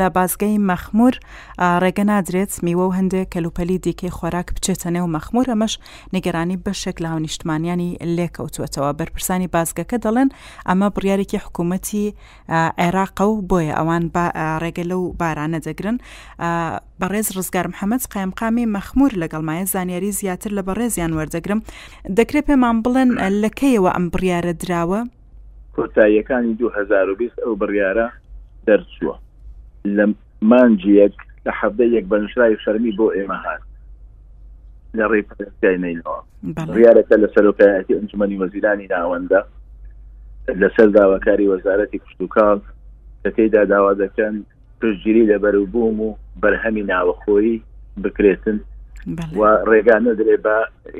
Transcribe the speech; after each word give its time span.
لە 0.00 0.08
بازگەی 0.18 0.56
مەخمور 0.70 1.14
ڕێگە 1.84 2.04
نادرێت 2.12 2.52
میوە 2.64 2.84
و 2.88 2.92
هەندێک 2.98 3.26
کەلوپەلی 3.34 3.76
دیکەی 3.86 4.10
خۆراک 4.18 4.48
بچێتە 4.54 4.88
نێو 4.96 5.06
مەخمور 5.16 5.46
ئەمەش 5.52 5.74
نیگەرانی 6.14 6.56
بەشێک 6.64 6.96
لە 7.02 7.08
هاونیشتمانیانی 7.12 7.90
لێکەوتوێتەوە 8.16 8.90
بەرپرسانی 8.98 9.48
بازگەکە 9.54 9.96
دەڵێن 10.04 10.28
ئەمە 10.68 10.88
بڕیارێکی 10.94 11.38
حکوومەتی 11.44 12.04
عێراق 12.82 13.18
و 13.20 13.36
بۆیە 13.50 13.74
ئەوان 13.78 14.04
ڕێگە 14.62 14.84
لەو 14.90 15.02
بارانە 15.20 15.58
دەگرن 15.66 15.96
بەڕێز 17.00 17.26
ڕزگار 17.36 17.66
محەممەد 17.72 18.04
قایمقامی 18.12 18.66
مەخمور 18.76 19.12
لەگەڵمایە 19.22 19.64
زانیاری 19.74 20.10
زیاتر 20.20 20.50
لە 20.58 20.62
بەڕێزیان 20.68 21.12
وەردەگرم 21.18 21.60
دەکرێت 22.18 22.44
پێمان 22.50 22.76
بڵێن 22.84 23.10
لەکەیەوە 23.42 23.90
ئەم 23.96 24.06
بڕیارە 24.12 24.52
دراوە 24.62 25.00
کۆتاییەکانی 25.76 26.52
2020 26.60 27.38
ئەو 27.44 27.54
بڕیارە 27.60 28.06
دەرچووە 28.66 29.14
لە 29.96 30.06
مانجیەک 30.52 31.14
لە 31.46 31.52
حەبەیەک 31.60 32.04
بەنشرای 32.10 32.56
شەرمی 32.64 32.92
بۆ 32.98 33.06
ئێمە 33.16 33.38
هات 33.46 33.62
لە 34.98 35.04
ڕێپەکەینەوە 35.12 36.16
ڕارەکە 36.78 37.16
لە 37.22 37.28
سەرۆکایەتی 37.34 37.96
ئەنجمەنی 37.98 38.38
وەزیرانی 38.42 38.90
ناوەندە 38.94 39.40
لەسەر 40.60 40.88
داواکاری 40.98 41.50
وەزارەتی 41.52 41.98
کوشتتوکاڵ 42.02 42.58
دەکەیدا 43.24 43.62
داوا 43.72 43.92
دەکەن 44.02 44.34
پشتگیری 44.80 45.26
لە 45.30 45.36
بەروبووم 45.42 45.96
و 46.06 46.08
بەرهەمی 46.42 46.84
ناوەخۆی 46.90 47.60
بکرێتن 48.02 48.58
و 49.38 49.40
ڕێگانە 49.70 50.12
درێ 50.20 50.36
بە 50.46 50.56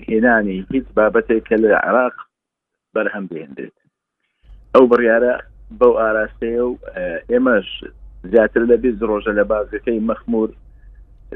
هێنانی 0.09 0.59
هیچ 0.73 0.87
بابەتێک 0.97 1.43
کە 1.49 1.57
لە 1.63 1.71
عراق 1.87 2.17
بەرهەم 2.95 3.25
بێندێت 3.31 3.77
ئەو 4.75 4.85
بڕیاە 4.91 5.35
بەو 5.79 5.93
ئاراستەیە 6.01 6.63
و 6.71 6.75
ئێمەش 7.31 7.69
زیاتر 8.33 8.65
لە 8.67 8.73
بیست 8.85 8.99
ڕۆژە 9.11 9.31
لە 9.39 9.45
بازەکەی 9.53 10.01
مەخمور 10.11 10.49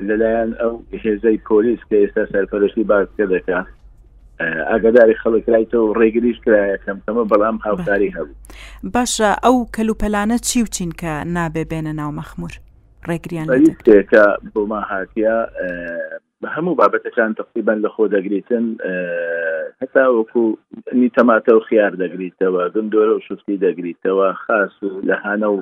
لەلایەن 0.08 0.50
ئەو 0.60 0.74
هێزەی 1.04 1.38
پۆلیس 1.48 1.80
کە 1.88 1.96
ئێستا 2.02 2.24
سەرپەرشتی 2.32 2.84
بازکە 2.92 3.24
دەکات 3.34 3.66
ئاگداری 4.70 5.15
خەڵکرایتەوە 5.23 5.88
ڕێگریش 6.00 6.38
کرایەکەم 6.45 6.98
تەمە 7.06 7.24
بەڵام 7.30 7.56
هاوکاری 7.66 8.10
هەبوو 8.16 8.37
باشە 8.95 9.30
ئەو 9.45 9.56
کەلوپەلانە 9.76 10.37
چی 10.48 10.62
وچین 10.62 10.92
کە 11.00 11.12
نابێ 11.37 11.65
بێنە 11.70 11.92
ناو 12.00 12.10
مەخمور 12.20 12.52
ڕێگریان 13.09 13.46
بۆ 14.54 14.60
ما 14.70 14.80
هاتیە 14.93 15.37
بە 16.45 16.49
هەموو 16.57 16.74
بابەتەکان 16.80 17.33
تقریبان 17.38 17.80
لە 17.87 17.88
خۆ 17.95 18.05
دەگریتن 18.13 18.69
هەتا 19.80 20.05
وەکو 20.19 20.45
نی 21.01 21.09
تەماتە 21.19 21.52
و 21.57 21.60
خیار 21.69 21.93
دەگریتەوە 22.02 22.63
گندۆرە 22.74 23.13
و 23.16 23.21
شوستی 23.27 23.57
دەگریتەوە 23.65 24.29
خاص 24.45 24.73
و 24.87 25.01
لە 25.09 25.16
هاانە 25.24 25.49
و 25.55 25.59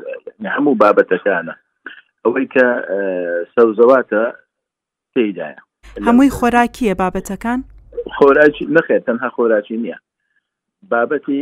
هەموو 0.55 0.79
بابەتەکانە 0.83 1.55
ئەوەی 2.25 2.47
کە 2.55 2.67
سەوزەواتە 3.55 4.25
تێدایە 5.15 5.61
هەمووی 6.07 6.31
خۆراکیە 6.37 6.95
بابەتەکان 7.03 7.61
خۆراج 8.19 8.57
نخێت 8.77 9.03
تەنها 9.07 9.29
خۆراکی 9.37 9.77
نییە 9.83 9.99
بابەتی 10.93 11.41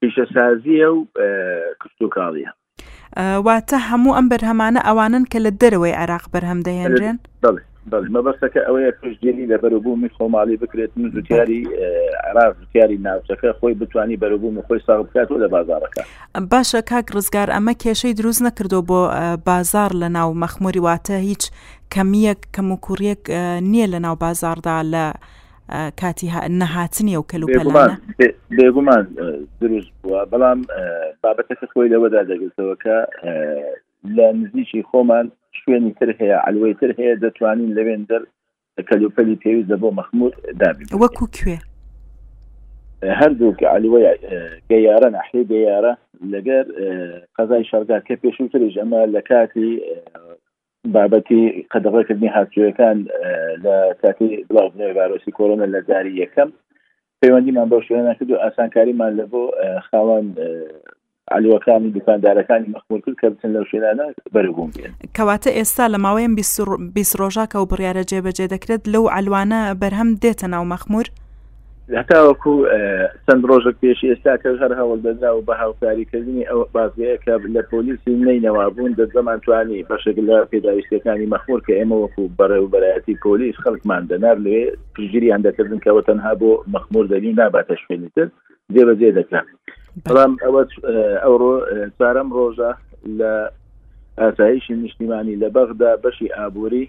پیشەسازیە 0.00 0.88
و 0.94 0.98
کشتتوکاڵیە 1.82 2.50
واتە 3.46 3.76
هەموو 3.90 4.16
ئەم 4.16 4.26
بەرهەمانە 4.32 4.80
ئەوانن 4.88 5.24
کە 5.32 5.38
لە 5.46 5.50
دەرەوەی 5.60 5.94
عراق 6.02 6.24
بەرهەم 6.32 6.60
دەهێنرێن 6.68 7.18
مەبەستەکە 7.92 8.58
ئەوەیە 8.68 8.92
پشتگیری 9.02 9.46
لە 9.50 9.58
بەرەبوو 9.62 9.96
من 9.96 10.08
خۆماڵی 10.16 10.56
بکرێت 10.62 10.90
من 10.96 11.10
زوتیاری 11.10 11.66
عراق 12.30 12.56
زوتیاری 12.58 12.98
ناوچەکە 12.98 13.52
خۆی 13.60 13.74
بتانی 13.80 14.16
بەرەبوو 14.16 14.62
خۆی 14.68 14.80
ساغ 14.86 15.06
بکات 15.06 15.30
و 15.30 15.38
لە 15.46 15.50
بازارەکە 15.54 16.02
باشە 16.40 16.80
کاک 16.90 17.06
ڕزگار 17.14 17.50
ئەمە 17.50 17.74
کێشەی 17.82 18.14
دروست 18.18 18.42
نەکردو 18.42 18.82
بۆ 18.90 19.00
بازار 19.46 19.90
لە 19.90 20.08
ناو 20.16 20.34
مەخموری 20.34 20.80
واتە 20.80 21.10
هیچ 21.12 21.50
کەمیەک 21.94 22.38
کەم 22.54 22.70
و 22.72 22.76
کوڕێک 22.86 23.22
نییە 23.72 23.86
لە 23.94 23.98
ناو 24.06 24.16
بازاردا 24.16 24.82
لە 24.94 25.04
کاتی 26.00 26.30
نەهاتنی 26.50 27.16
و 27.16 27.22
کەلوپەلانە 27.32 27.96
بێگومان 28.56 29.04
دروست 29.60 29.90
بووە 30.04 30.26
بەڵام 30.32 30.58
بابەتەکە 31.22 31.66
خۆی 31.72 31.88
لەوەدا 31.92 32.20
دەگرتەوە 32.30 32.76
کە 32.84 32.96
لە 34.16 34.32
نزیکی 34.32 34.82
خۆمان 34.90 35.30
شوێنی 35.68 35.92
تر 36.00 36.10
هەیە 36.18 36.38
ئەلوی 36.46 36.74
تر 36.80 36.90
هەیە 36.98 37.14
دەتوانین 37.24 37.70
لەوێن 37.78 38.02
دەر 38.10 38.22
کەلوپەلی 38.88 39.40
پێویستە 39.44 39.76
بۆ 39.82 39.88
مەخمور 39.98 40.32
دابی 40.60 40.84
وەکو 41.02 41.24
کوێ 41.36 41.58
هەردوو 43.20 43.56
کە 43.58 43.66
ئەلوە 43.74 44.00
گەیارە 44.70 45.08
نەحری 45.16 45.44
گەیارە 45.52 45.92
لەگەر 46.34 46.64
قەزای 47.36 47.64
شارگات 47.70 48.02
کە 48.08 48.14
پێشووتریش 48.22 48.74
ئەمە 48.80 49.00
لە 49.14 49.20
کاتی 49.30 49.68
بابەتی 50.94 51.42
قەدەڕێکردنی 51.72 52.34
هاتوویەکان 52.36 52.98
لە 53.64 53.76
کاتی 54.02 54.28
بڵاوبنەوەی 54.48 54.96
باۆسی 54.98 55.34
کۆرۆنە 55.38 55.66
لە 55.74 55.80
داری 55.90 56.18
یەکەم 56.22 56.50
پەیوەندیمان 57.20 57.68
بۆ 57.72 57.78
شوێنە 57.86 58.12
کرد 58.18 58.30
و 58.30 58.40
ئاسانکاریمان 58.44 59.12
لە 59.20 59.24
بۆ 59.32 59.42
خاوان 59.88 60.26
علوەکانی 61.34 61.90
دوکاندارەکانی 61.94 62.70
مەخمور 62.74 63.00
کرد 63.00 63.14
کە 63.22 63.26
بچن 63.30 63.48
لەو 63.56 63.64
شێرانە 63.64 64.34
بەرەبووم 64.36 64.70
کەواتە 65.18 65.50
ئێستا 65.58 65.86
لە 65.94 65.98
ماوەیەم 66.06 66.34
بیست 66.94 67.16
ڕۆژاکە 67.20 67.56
و 67.58 67.66
بڕیاە 67.70 68.04
جێبەجێ 68.10 68.46
دەکرێت 68.54 68.82
لەو 68.94 69.04
ئەلوانە 69.14 69.60
بەرهەم 69.82 70.10
دێتە 70.22 70.46
ناو 70.54 70.64
مەخمور 70.72 71.06
هەتاوەکو 72.00 72.52
چەند 73.26 73.42
ڕۆژێک 73.50 73.76
پێشی 73.82 74.10
ئێستا 74.10 74.34
کە 74.42 74.48
هەر 74.62 74.72
هەوڵ 74.80 74.98
دەدا 75.06 75.30
و 75.36 75.40
بە 75.48 75.54
هاوکاریکردنی 75.62 76.48
ئەو 76.50 76.60
بازەیەکە 76.76 77.32
لە 77.54 77.62
پۆلیسی 77.72 78.12
نینەوابوون 78.26 78.92
دەزەمانتوانی 78.98 79.84
بەشێک 79.90 80.18
لە 80.28 80.36
پێداویستەکانی 80.50 81.30
مەخور 81.34 81.58
کە 81.66 81.72
ئێمە 81.78 81.96
وەکو 82.02 82.24
بەرە 82.38 82.58
و 82.62 82.70
بەرایەتی 82.72 83.20
پۆلیس 83.24 83.54
خەڵکمان 83.64 84.02
دەنار 84.10 84.36
لێ 84.46 84.60
پگیری 84.94 85.32
هەندەکردن 85.34 85.78
کەەوە 85.84 86.02
تەنها 86.08 86.32
بۆ 86.40 86.50
مەخمور 86.74 87.04
دەلی 87.12 87.32
ناباتە 87.40 87.74
شوێنیتر 87.82 88.28
جێبەجێ 88.74 89.10
دەکات. 89.18 89.48
بەڵام 90.04 90.32
ئەوە 90.44 90.62
ئەوڕۆ 91.24 91.52
چارەم 91.98 92.28
ڕۆژە 92.36 92.72
لە 93.18 93.32
ئاسایشی 94.20 94.74
نیشتیمانی 94.82 95.36
لە 95.42 95.48
بەغدا 95.56 95.90
بەشی 96.04 96.28
ئابووری 96.36 96.84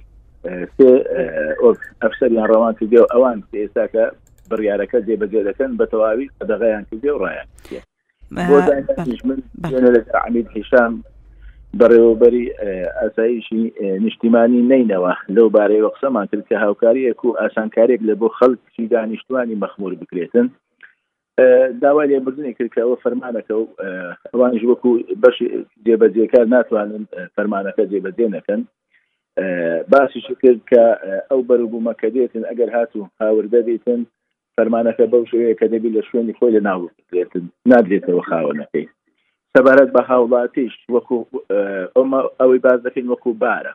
ئەفسەریان 2.04 2.48
ڕەوان 2.52 2.74
کردێ 2.80 3.00
و 3.02 3.12
ئەوان 3.14 3.40
ئێستاکە 3.62 4.04
بڕیارەکە 4.50 5.00
جێبەجێ 5.08 5.42
دەکەن 5.50 5.72
بە 5.80 5.86
تەواوی 5.92 6.28
قەدەغیان 6.40 6.84
کردێ 6.90 7.12
و 7.14 7.20
ڕایان 7.24 7.46
عمید 10.28 10.48
هیشام 10.58 10.94
بەڕێوەبەری 11.80 12.46
ئاساییشی 13.00 13.64
نیشتیمانی 14.06 14.62
نینەوە 14.72 15.12
لەو 15.36 15.48
بارەی 15.56 15.82
وەقسەمان 15.88 16.26
کرد 16.32 16.46
کە 16.50 16.56
هاوکاریەک 16.64 17.20
و 17.26 17.38
ئاسانکارێک 17.42 18.02
لە 18.10 18.14
بۆ 18.20 18.28
خەڵکی 18.38 18.86
دانیشتوانی 18.96 19.60
مەخمور 19.64 19.92
بکرێتن 20.02 20.48
داوای 21.82 22.08
لێبردنی 22.10 22.56
کردکەوە 22.58 22.98
فەرمانەکە 23.04 23.54
و 23.62 23.68
ئەوانش 24.34 24.64
وەکو 24.72 24.90
بەشی 25.24 25.48
جێبەجێکار 25.86 26.46
ناتوانن 26.56 27.04
فەرمانەکە 27.36 27.84
جێبەجێ 27.92 28.28
نەکەن 28.36 28.62
باسیش 29.92 30.26
کرد 30.42 30.62
کە 30.72 30.84
ئەو 31.30 31.42
بەرەبوومە 31.50 31.94
کە 32.02 32.08
دێتن 32.16 32.44
ئەگەر 32.50 32.70
هاتو 32.78 33.02
هاوردە 33.22 33.62
دیتن 33.70 34.00
فەرمانەکە 34.56 35.04
بەو 35.14 35.24
شوەیە 35.32 35.54
کە 35.60 35.66
دەبی 35.74 35.94
لە 35.98 36.02
شوێنی 36.10 36.38
خۆی 36.38 36.54
لە 36.58 36.62
ناو 36.70 36.82
دێتن 37.14 37.44
نادرێتەوە 37.72 38.22
خاوەنەکەی 38.30 38.86
سەبارەت 39.54 39.90
بە 39.96 40.02
هاوڵاتیش 40.10 40.74
وەکو 40.96 41.18
ئەوەی 42.40 42.60
باز 42.66 42.80
دەکەین 42.88 43.08
وەکو 43.12 43.32
بارە 43.44 43.74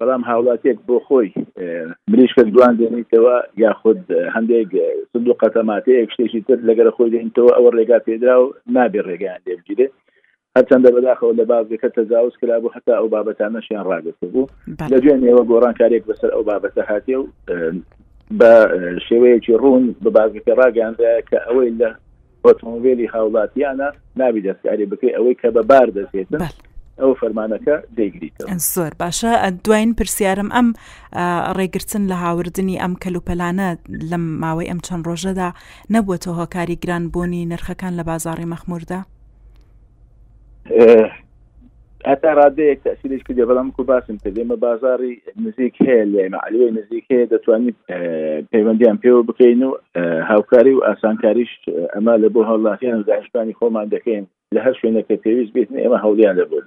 بەڵام 0.00 0.22
هاوڵاتێک 0.30 0.78
بۆ 0.88 0.96
خۆی 1.06 1.28
مریش 2.10 2.32
کە 2.36 2.42
دوان 2.54 2.74
دێنیتەوە 2.80 3.36
یاخود 3.64 4.02
هەندێک 4.34 4.70
سند 5.12 5.26
و 5.28 5.34
قەتەماتەیەک 5.42 6.08
شتێکی 6.14 6.40
تر 6.48 6.58
لەگەر 6.68 6.88
خۆی 6.96 7.10
دێنیتەوە 7.14 7.50
ئەوە 7.56 7.70
ڕێگا 7.76 7.98
پێدرا 8.06 8.34
و 8.40 8.44
نابێ 8.76 9.00
ڕێگەیان 9.08 9.40
لێبگیرێ 9.46 9.86
هەرچەندە 10.56 10.88
بەداخەوە 10.96 11.32
لە 11.38 11.44
بازەکە 11.50 11.88
تەزاوز 11.96 12.34
کرا 12.40 12.56
بوو 12.60 12.72
حتا 12.76 12.92
ئەو 12.98 13.08
بابەتانە 13.14 13.60
شیان 13.66 13.86
ڕاگەسە 13.90 14.26
بوو 14.32 14.46
لە 14.92 14.96
دوێنێەوە 15.02 15.42
گۆڕان 15.50 15.74
کارێک 15.80 16.02
بەسەر 16.10 16.30
ئەو 16.34 16.42
بابەتە 16.50 16.82
هاتێ 16.90 17.16
و 17.20 17.26
بە 18.38 18.52
شێوەیەکی 19.06 19.58
ڕوون 19.62 19.84
بە 20.04 20.10
بازەکە 20.16 20.52
ڕاگەاندە 20.60 21.10
کە 21.30 21.38
ئەوەی 21.46 21.70
لە 21.80 21.90
ئۆتۆمبیلی 22.44 23.10
هاوڵاتیانە 23.14 23.88
نابی 24.20 24.40
دەستکاری 24.46 24.86
بکەی 24.92 25.14
ئەوەی 25.16 25.36
کە 25.42 25.48
بەبار 25.56 25.88
دەسێتن 25.96 26.40
ئەو 27.02 27.12
فەرمانەکە 27.20 27.76
دەیگریتەوە 27.98 28.56
زۆر 28.74 28.92
باشە 29.02 29.30
دوایین 29.64 29.92
پرسیارم 29.98 30.48
ئەم 30.56 30.68
ڕێگرتن 31.58 32.02
لە 32.10 32.16
هاوردنی 32.24 32.80
ئەم 32.82 32.92
کەلوپەلانە 33.04 33.66
لەم 34.10 34.24
ماوەی 34.42 34.68
ئەم 34.70 34.80
چەند 34.86 35.04
ڕۆژەدا 35.08 35.48
نەبووەتە 35.94 36.30
هۆکاری 36.40 36.80
گرانبوونی 36.84 37.46
نرخەکان 37.52 37.92
لە 37.98 38.04
بازاری 38.10 38.50
مەخموردا 38.52 39.00
هەتا 42.12 42.30
ڕادەیەک 42.38 42.80
تاسیش 42.86 43.22
کردی 43.26 43.44
بەڵام 43.50 43.68
کو 43.76 43.82
باسم 43.90 44.16
کرد 44.22 44.36
ئێمە 44.40 44.56
بازاری 44.66 45.12
نزیک 45.44 45.74
هەیە 45.84 46.04
لە 46.12 46.22
معلوی 46.34 46.70
نزیک 46.78 47.04
هەیە 47.12 47.26
دەتوانیت 47.32 47.76
پەیوەندیان 48.52 48.96
پێوە 49.04 49.22
بکەین 49.28 49.60
و 49.68 49.70
هاوکاری 50.30 50.72
و 50.74 50.84
ئاسانکاریش 50.88 51.52
ئەما 51.94 52.14
لە 52.22 52.28
بۆ 52.34 52.40
هەڵاتیان 52.50 53.00
داشتانی 53.08 53.54
خۆمان 53.60 53.86
دەکەین 53.94 54.24
لە 54.56 54.60
هەر 54.66 54.74
شوێنەکە 54.80 55.14
پێویست 55.24 55.52
بێتن 55.54 55.76
ئێمە 55.82 55.98
هەولیان 56.04 56.34
لە 56.40 56.44
بۆ 56.50 56.58